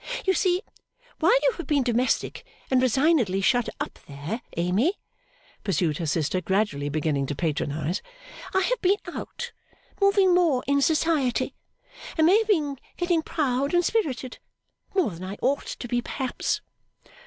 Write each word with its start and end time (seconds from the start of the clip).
'You 0.25 0.33
see, 0.33 0.63
while 1.19 1.37
you 1.43 1.51
have 1.57 1.67
been 1.67 1.83
domestic 1.83 2.43
and 2.71 2.81
resignedly 2.81 3.39
shut 3.39 3.69
up 3.79 3.99
there, 4.07 4.41
Amy,' 4.57 4.97
pursued 5.63 5.99
her 5.99 6.07
sister, 6.07 6.41
gradually 6.41 6.89
beginning 6.89 7.27
to 7.27 7.35
patronise, 7.35 8.01
'I 8.55 8.61
have 8.61 8.81
been 8.81 8.97
out, 9.13 9.51
moving 10.01 10.33
more 10.33 10.63
in 10.65 10.81
Society, 10.81 11.53
and 12.17 12.25
may 12.25 12.39
have 12.39 12.47
been 12.47 12.79
getting 12.97 13.21
proud 13.21 13.75
and 13.75 13.85
spirited 13.85 14.39
more 14.95 15.11
than 15.11 15.23
I 15.23 15.37
ought 15.39 15.67
to 15.67 15.87
be, 15.87 16.01
perhaps? 16.01 16.61